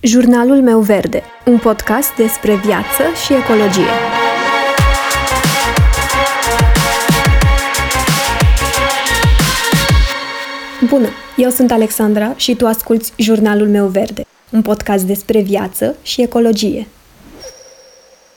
[0.00, 3.90] Jurnalul meu verde, un podcast despre viață și ecologie.
[10.88, 16.22] Bună, eu sunt Alexandra și tu asculți Jurnalul meu verde, un podcast despre viață și
[16.22, 16.86] ecologie.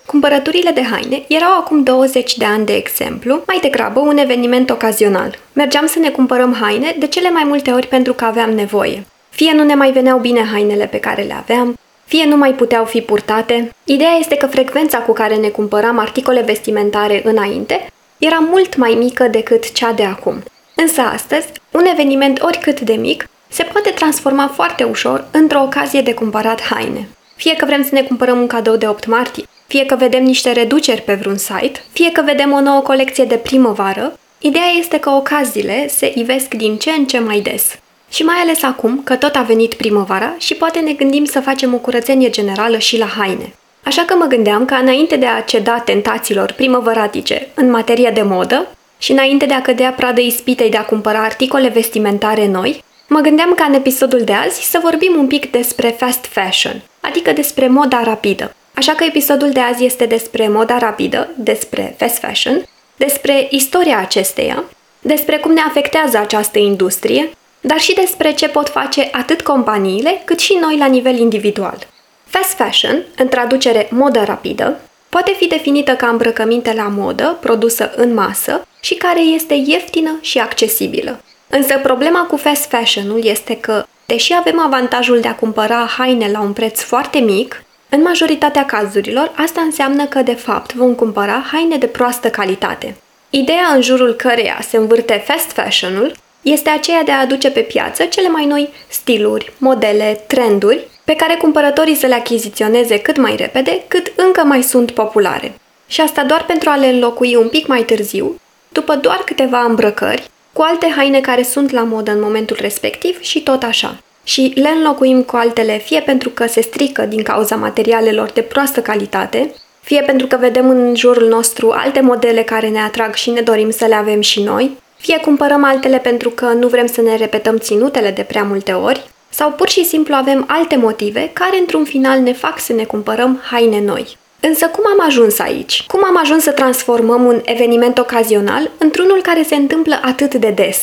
[0.05, 5.37] Cumpărăturile de haine erau acum 20 de ani, de exemplu, mai degrabă un eveniment ocazional.
[5.53, 9.05] Mergeam să ne cumpărăm haine de cele mai multe ori pentru că aveam nevoie.
[9.31, 12.85] Fie nu ne mai veneau bine hainele pe care le aveam, fie nu mai puteau
[12.85, 13.75] fi purtate.
[13.83, 17.87] Ideea este că frecvența cu care ne cumpăram articole vestimentare înainte
[18.17, 20.43] era mult mai mică decât cea de acum.
[20.75, 26.13] Însă astăzi, un eveniment oricât de mic se poate transforma foarte ușor într-o ocazie de
[26.13, 27.07] cumpărat haine.
[27.35, 30.51] Fie că vrem să ne cumpărăm un cadou de 8 martie, fie că vedem niște
[30.51, 35.09] reduceri pe vreun site, fie că vedem o nouă colecție de primăvară, ideea este că
[35.09, 37.77] ocaziile se ivesc din ce în ce mai des.
[38.11, 41.73] Și mai ales acum că tot a venit primăvara și poate ne gândim să facem
[41.73, 43.53] o curățenie generală și la haine.
[43.83, 48.67] Așa că mă gândeam că înainte de a ceda tentațiilor primăvăratice în materie de modă
[48.97, 53.53] și înainte de a cădea pradă ispitei de a cumpăra articole vestimentare noi, mă gândeam
[53.53, 58.03] ca în episodul de azi să vorbim un pic despre fast fashion, adică despre moda
[58.03, 58.55] rapidă.
[58.73, 64.63] Așa că episodul de azi este despre moda rapidă, despre fast fashion, despre istoria acesteia,
[64.99, 67.29] despre cum ne afectează această industrie
[67.61, 71.87] dar și despre ce pot face atât companiile cât și noi la nivel individual.
[72.25, 78.13] Fast fashion, în traducere modă rapidă, poate fi definită ca îmbrăcăminte la modă, produsă în
[78.13, 81.21] masă și care este ieftină și accesibilă.
[81.47, 86.41] Însă problema cu fast fashion-ul este că, deși avem avantajul de a cumpăra haine la
[86.41, 91.77] un preț foarte mic, în majoritatea cazurilor, asta înseamnă că, de fapt, vom cumpăra haine
[91.77, 92.95] de proastă calitate.
[93.29, 96.11] Ideea în jurul căreia se învârte fast fashion-ul
[96.41, 101.35] este aceea de a aduce pe piață cele mai noi stiluri, modele, trenduri pe care
[101.35, 105.53] cumpărătorii să le achiziționeze cât mai repede, cât încă mai sunt populare.
[105.87, 108.39] Și asta doar pentru a le înlocui un pic mai târziu,
[108.69, 113.41] după doar câteva îmbrăcări, cu alte haine care sunt la modă în momentul respectiv și
[113.41, 113.97] tot așa.
[114.23, 118.81] Și le înlocuim cu altele fie pentru că se strică din cauza materialelor de proastă
[118.81, 123.41] calitate, fie pentru că vedem în jurul nostru alte modele care ne atrag și ne
[123.41, 127.15] dorim să le avem și noi, fie cumpărăm altele pentru că nu vrem să ne
[127.15, 131.83] repetăm ținutele de prea multe ori, sau pur și simplu avem alte motive care într-un
[131.83, 134.17] final ne fac să ne cumpărăm haine noi.
[134.39, 135.83] Însă cum am ajuns aici?
[135.87, 140.77] Cum am ajuns să transformăm un eveniment ocazional într-unul care se întâmplă atât de des?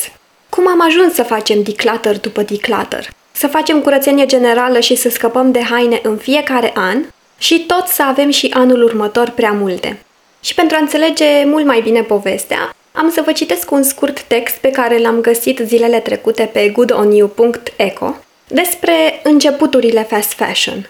[0.49, 3.09] Cum am ajuns să facem declutter după declutter?
[3.31, 7.05] Să facem curățenie generală și să scăpăm de haine în fiecare an
[7.37, 10.03] și tot să avem și anul următor prea multe.
[10.41, 14.55] Și pentru a înțelege mult mai bine povestea, am să vă citesc un scurt text
[14.55, 18.15] pe care l-am găsit zilele trecute pe goodonyou.eco
[18.47, 20.89] despre începuturile fast fashion.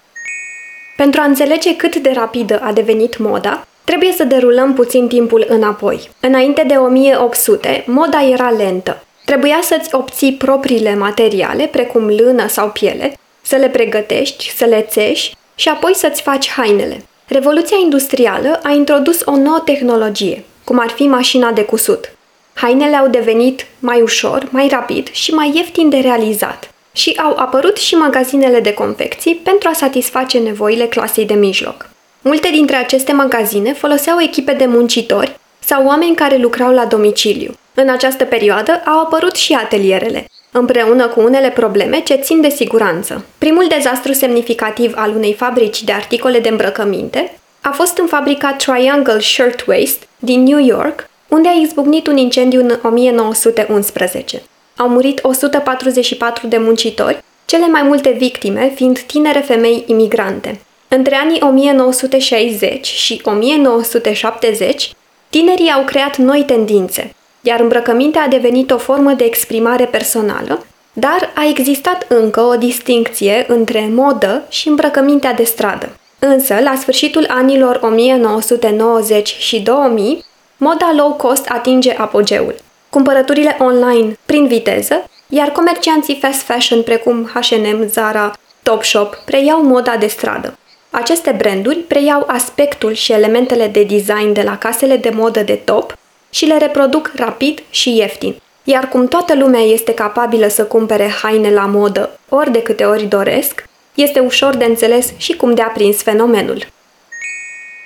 [0.97, 6.09] Pentru a înțelege cât de rapidă a devenit moda, trebuie să derulăm puțin timpul înapoi.
[6.19, 9.03] Înainte de 1800, moda era lentă.
[9.25, 15.35] Trebuia să-ți obții propriile materiale, precum lână sau piele, să le pregătești, să le țești
[15.55, 17.03] și apoi să-ți faci hainele.
[17.27, 22.11] Revoluția industrială a introdus o nouă tehnologie, cum ar fi mașina de cusut.
[22.53, 27.77] Hainele au devenit mai ușor, mai rapid și mai ieftin de realizat și au apărut
[27.77, 31.89] și magazinele de confecții pentru a satisface nevoile clasei de mijloc.
[32.21, 37.53] Multe dintre aceste magazine foloseau echipe de muncitori sau oameni care lucrau la domiciliu.
[37.73, 43.25] În această perioadă au apărut și atelierele, împreună cu unele probleme ce țin de siguranță.
[43.37, 49.19] Primul dezastru semnificativ al unei fabrici de articole de îmbrăcăminte a fost în fabrica Triangle
[49.19, 54.41] Shirtwaist din New York, unde a izbucnit un incendiu în 1911.
[54.77, 60.59] Au murit 144 de muncitori, cele mai multe victime fiind tinere femei imigrante.
[60.87, 64.91] Între anii 1960 și 1970,
[65.29, 71.31] tinerii au creat noi tendințe, iar îmbrăcămintea a devenit o formă de exprimare personală, dar
[71.35, 75.98] a existat încă o distincție între modă și îmbrăcămintea de stradă.
[76.19, 80.25] Însă, la sfârșitul anilor 1990 și 2000,
[80.57, 82.55] moda low cost atinge apogeul.
[82.89, 88.33] Cumpărăturile online prin viteză, iar comercianții fast fashion precum H&M, Zara,
[88.63, 90.57] Topshop preiau moda de stradă.
[90.89, 95.97] Aceste branduri preiau aspectul și elementele de design de la casele de modă de top
[96.29, 98.35] și le reproduc rapid și ieftin.
[98.63, 103.03] Iar cum toată lumea este capabilă să cumpere haine la modă ori de câte ori
[103.03, 106.67] doresc, este ușor de înțeles și cum de aprins fenomenul.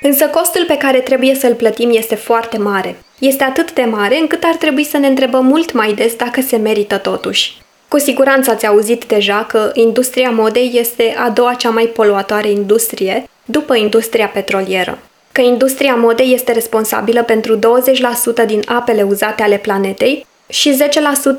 [0.02, 2.96] Însă costul pe care trebuie să-l plătim este foarte mare.
[3.20, 6.58] Este atât de mare încât ar trebui să ne întrebăm mult mai des dacă se
[6.58, 7.58] merită totuși.
[7.88, 13.30] Cu siguranță ați auzit deja că industria modei este a doua cea mai poluatoare industrie
[13.46, 15.00] după industria petrolieră.
[15.32, 20.78] Că industria modei este responsabilă pentru 20% din apele uzate ale planetei și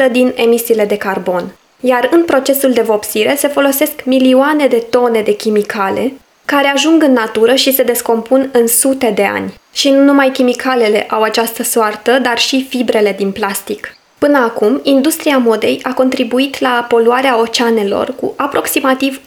[0.08, 1.52] 10% din emisiile de carbon.
[1.86, 6.12] Iar în procesul de vopsire se folosesc milioane de tone de chimicale
[6.44, 9.54] care ajung în natură și se descompun în sute de ani.
[9.72, 13.96] Și nu numai chimicalele au această soartă, dar și fibrele din plastic.
[14.18, 19.20] Până acum, industria modei a contribuit la poluarea oceanelor cu aproximativ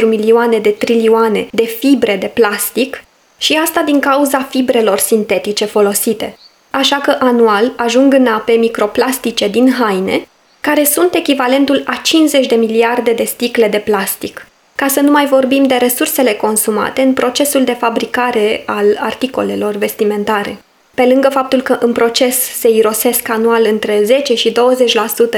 [0.00, 3.04] 1,4 milioane de trilioane de fibre de plastic
[3.38, 6.38] și asta din cauza fibrelor sintetice folosite.
[6.70, 10.26] Așa că anual ajung în ape microplastice din haine,
[10.68, 14.46] care sunt echivalentul a 50 de miliarde de sticle de plastic.
[14.74, 20.58] Ca să nu mai vorbim de resursele consumate în procesul de fabricare al articolelor vestimentare.
[20.94, 24.52] Pe lângă faptul că în proces se irosesc anual între 10 și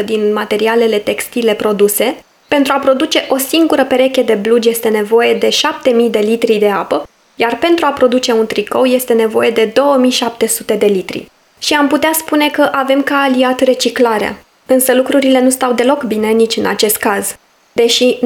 [0.01, 2.17] 20% din materialele textile produse,
[2.49, 6.69] pentru a produce o singură pereche de blugi este nevoie de 7000 de litri de
[6.69, 11.31] apă, iar pentru a produce un tricou este nevoie de 2700 de litri.
[11.59, 14.39] Și am putea spune că avem ca aliat reciclarea,
[14.69, 17.37] însă lucrurile nu stau deloc bine nici în acest caz.
[17.73, 18.19] Deși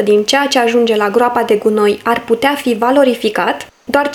[0.00, 4.10] 95% din ceea ce ajunge la groapa de gunoi ar putea fi valorificat, doar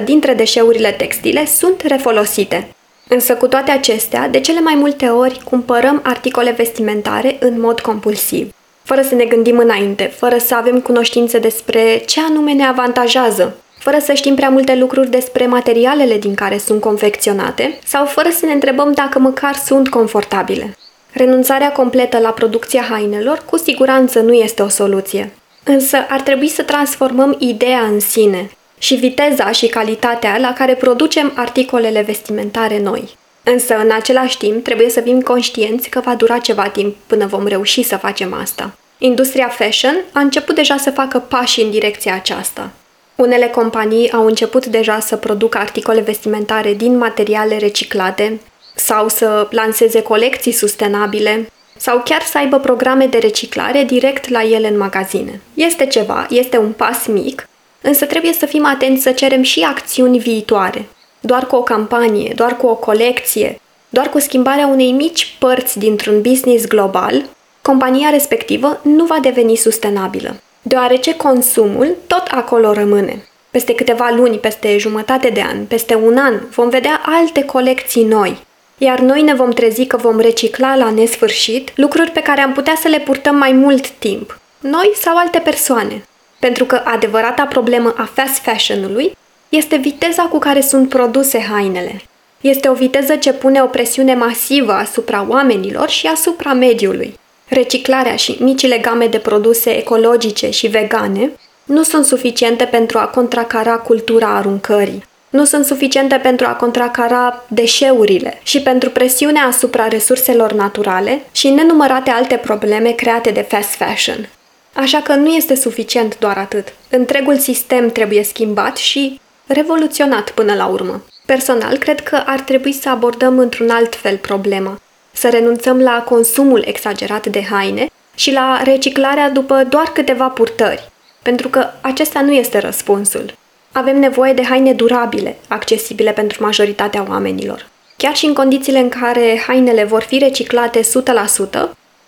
[0.00, 2.68] 15% dintre deșeurile textile sunt refolosite.
[3.08, 8.52] Însă cu toate acestea, de cele mai multe ori cumpărăm articole vestimentare în mod compulsiv,
[8.82, 13.98] fără să ne gândim înainte, fără să avem cunoștințe despre ce anume ne avantajează, fără
[13.98, 18.52] să știm prea multe lucruri despre materialele din care sunt confecționate sau fără să ne
[18.52, 20.76] întrebăm dacă măcar sunt confortabile.
[21.12, 25.32] Renunțarea completă la producția hainelor cu siguranță nu este o soluție.
[25.64, 31.32] Însă ar trebui să transformăm ideea în sine și viteza și calitatea la care producem
[31.34, 33.16] articolele vestimentare noi.
[33.42, 37.46] Însă, în același timp, trebuie să fim conștienți că va dura ceva timp până vom
[37.46, 38.74] reuși să facem asta.
[38.98, 42.70] Industria fashion a început deja să facă pași în direcția aceasta.
[43.14, 48.40] Unele companii au început deja să producă articole vestimentare din materiale reciclate
[48.74, 54.68] sau să lanseze colecții sustenabile sau chiar să aibă programe de reciclare direct la ele
[54.68, 55.40] în magazine.
[55.54, 57.48] Este ceva, este un pas mic,
[57.80, 60.84] însă trebuie să fim atenți să cerem și acțiuni viitoare.
[61.20, 66.20] Doar cu o campanie, doar cu o colecție, doar cu schimbarea unei mici părți dintr-un
[66.20, 67.24] business global,
[67.62, 73.26] compania respectivă nu va deveni sustenabilă, deoarece consumul tot acolo rămâne.
[73.50, 78.38] Peste câteva luni, peste jumătate de an, peste un an, vom vedea alte colecții noi,
[78.78, 82.74] iar noi ne vom trezi că vom recicla la nesfârșit lucruri pe care am putea
[82.80, 86.04] să le purtăm mai mult timp, noi sau alte persoane.
[86.38, 89.16] Pentru că adevărata problemă a fast fashion-ului
[89.48, 92.02] este viteza cu care sunt produse hainele.
[92.40, 97.18] Este o viteză ce pune o presiune masivă asupra oamenilor și asupra mediului.
[97.54, 101.30] Reciclarea și micile game de produse ecologice și vegane
[101.64, 105.02] nu sunt suficiente pentru a contracara cultura aruncării
[105.32, 112.10] nu sunt suficiente pentru a contracara deșeurile și pentru presiunea asupra resurselor naturale și nenumărate
[112.10, 114.28] alte probleme create de fast fashion.
[114.72, 116.74] Așa că nu este suficient doar atât.
[116.90, 121.04] Întregul sistem trebuie schimbat și revoluționat până la urmă.
[121.26, 124.80] Personal, cred că ar trebui să abordăm într-un alt fel problema.
[125.12, 130.90] Să renunțăm la consumul exagerat de haine și la reciclarea după doar câteva purtări,
[131.22, 133.34] pentru că acesta nu este răspunsul.
[133.72, 137.66] Avem nevoie de haine durabile, accesibile pentru majoritatea oamenilor.
[137.96, 140.84] Chiar și în condițiile în care hainele vor fi reciclate 100%,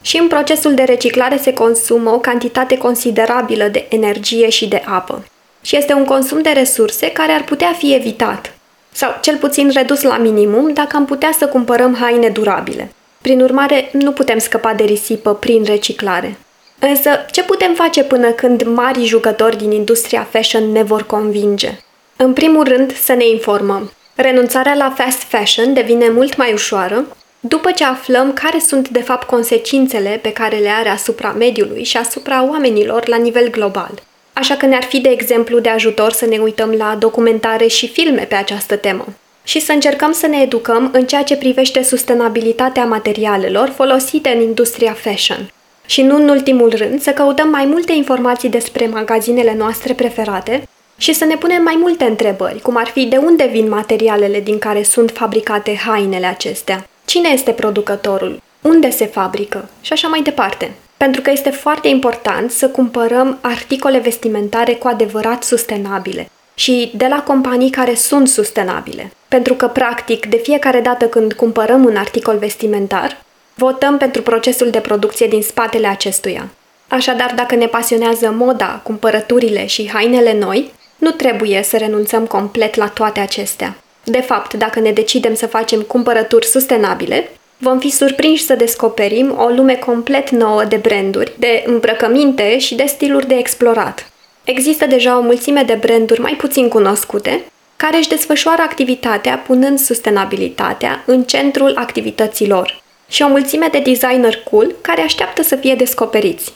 [0.04, 5.24] și în procesul de reciclare se consumă o cantitate considerabilă de energie și de apă.
[5.62, 8.54] Și este un consum de resurse care ar putea fi evitat,
[8.94, 12.92] sau cel puțin redus la minimum dacă am putea să cumpărăm haine durabile.
[13.20, 16.38] Prin urmare, nu putem scăpa de risipă prin reciclare.
[16.78, 21.78] Însă, ce putem face până când mari jucători din industria fashion ne vor convinge?
[22.16, 23.92] În primul rând, să ne informăm.
[24.14, 27.04] Renunțarea la fast fashion devine mult mai ușoară
[27.40, 31.96] după ce aflăm care sunt de fapt consecințele pe care le are asupra mediului și
[31.96, 34.02] asupra oamenilor la nivel global.
[34.34, 38.22] Așa că ne-ar fi de exemplu de ajutor să ne uităm la documentare și filme
[38.22, 39.06] pe această temă
[39.44, 44.92] și să încercăm să ne educăm în ceea ce privește sustenabilitatea materialelor folosite în industria
[44.92, 45.52] fashion.
[45.86, 51.12] Și nu în ultimul rând, să căutăm mai multe informații despre magazinele noastre preferate și
[51.12, 54.82] să ne punem mai multe întrebări, cum ar fi de unde vin materialele din care
[54.82, 60.74] sunt fabricate hainele acestea, cine este producătorul, unde se fabrică și așa mai departe.
[60.96, 67.22] Pentru că este foarte important să cumpărăm articole vestimentare cu adevărat sustenabile și de la
[67.22, 69.10] companii care sunt sustenabile.
[69.28, 73.24] Pentru că, practic, de fiecare dată când cumpărăm un articol vestimentar,
[73.54, 76.48] Votăm pentru procesul de producție din spatele acestuia.
[76.88, 82.88] Așadar, dacă ne pasionează moda, cumpărăturile și hainele noi, nu trebuie să renunțăm complet la
[82.88, 83.76] toate acestea.
[84.04, 89.48] De fapt, dacă ne decidem să facem cumpărături sustenabile, vom fi surprinși să descoperim o
[89.48, 94.10] lume complet nouă de branduri, de îmbrăcăminte și de stiluri de explorat.
[94.44, 97.44] Există deja o mulțime de branduri mai puțin cunoscute,
[97.76, 104.74] care își desfășoară activitatea punând sustenabilitatea în centrul activităților și o mulțime de designer cool
[104.80, 106.52] care așteaptă să fie descoperiți.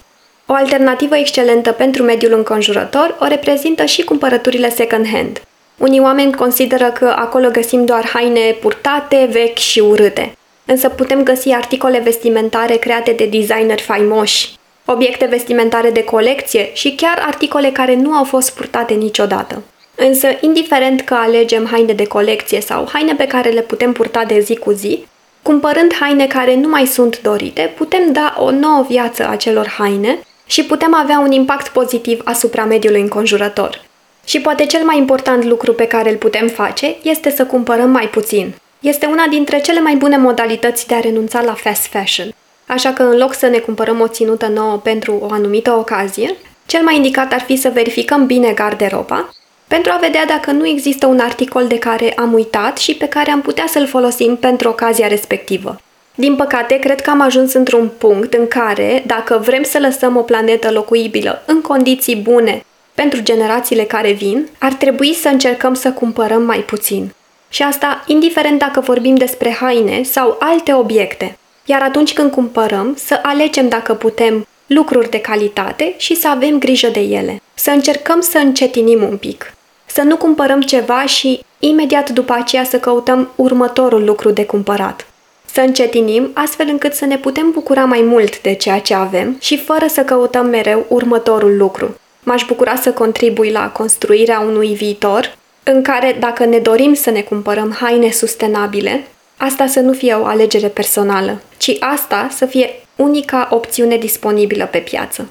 [0.47, 5.43] O alternativă excelentă pentru mediul înconjurător o reprezintă și cumpărăturile second-hand.
[5.77, 10.38] Unii oameni consideră că acolo găsim doar haine purtate, vechi și urâte.
[10.71, 14.51] Însă putem găsi articole vestimentare create de designeri faimoși,
[14.85, 19.63] obiecte vestimentare de colecție și chiar articole care nu au fost purtate niciodată.
[19.95, 24.41] Însă, indiferent că alegem haine de colecție sau haine pe care le putem purta de
[24.41, 25.05] zi cu zi,
[25.43, 30.65] cumpărând haine care nu mai sunt dorite, putem da o nouă viață acelor haine și
[30.65, 33.83] putem avea un impact pozitiv asupra mediului înconjurător.
[34.25, 38.09] Și poate cel mai important lucru pe care îl putem face este să cumpărăm mai
[38.09, 38.55] puțin.
[38.81, 42.35] Este una dintre cele mai bune modalități de a renunța la fast fashion.
[42.67, 46.35] Așa că în loc să ne cumpărăm o ținută nouă pentru o anumită ocazie,
[46.67, 49.33] cel mai indicat ar fi să verificăm bine garderoba
[49.69, 53.31] pentru a vedea dacă nu există un articol de care am uitat și pe care
[53.31, 55.81] am putea să-l folosim pentru ocazia respectivă.
[56.15, 60.21] Din păcate, cred că am ajuns într-un punct în care, dacă vrem să lăsăm o
[60.21, 66.43] planetă locuibilă în condiții bune pentru generațiile care vin, ar trebui să încercăm să cumpărăm
[66.43, 67.13] mai puțin.
[67.49, 71.39] Și asta indiferent dacă vorbim despre haine sau alte obiecte.
[71.65, 76.89] Iar atunci când cumpărăm, să alegem dacă putem lucruri de calitate și să avem grijă
[76.89, 77.43] de ele.
[77.55, 79.53] Să încercăm să încetinim un pic.
[79.87, 85.07] Să nu cumpărăm ceva și imediat după aceea să căutăm următorul lucru de cumpărat.
[85.53, 89.59] Să încetinim astfel încât să ne putem bucura mai mult de ceea ce avem și
[89.59, 91.97] fără să căutăm mereu următorul lucru.
[92.23, 95.37] M-aș bucura să contribui la construirea unui viitor
[95.71, 99.07] în care, dacă ne dorim să ne cumpărăm haine sustenabile,
[99.37, 104.79] asta să nu fie o alegere personală, ci asta să fie unica opțiune disponibilă pe
[104.79, 105.29] piață.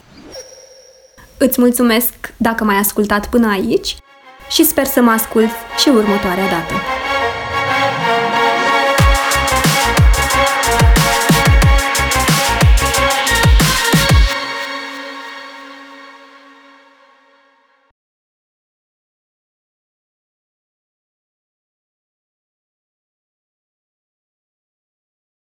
[1.37, 3.95] Îți mulțumesc dacă m-ai ascultat până aici
[4.49, 6.96] și sper să mă ascult și următoarea dată.